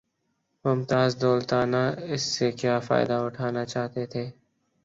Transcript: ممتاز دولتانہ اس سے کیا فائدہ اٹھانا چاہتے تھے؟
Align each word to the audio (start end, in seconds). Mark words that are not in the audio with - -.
ممتاز 0.65 1.21
دولتانہ 1.21 1.81
اس 2.13 2.21
سے 2.35 2.51
کیا 2.51 2.79
فائدہ 2.79 3.13
اٹھانا 3.25 3.65
چاہتے 3.65 4.05
تھے؟ 4.05 4.29